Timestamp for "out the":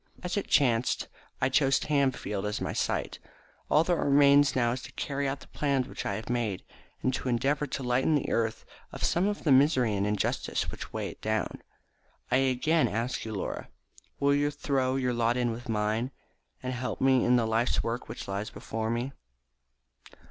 5.27-5.47